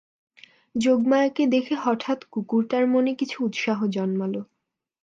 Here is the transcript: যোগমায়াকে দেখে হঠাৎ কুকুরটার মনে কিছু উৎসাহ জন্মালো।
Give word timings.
যোগমায়াকে 0.75 1.43
দেখে 1.47 1.75
হঠাৎ 1.75 2.19
কুকুরটার 2.31 2.85
মনে 2.87 3.11
কিছু 3.15 3.37
উৎসাহ 3.43 3.79
জন্মালো। 3.87 4.41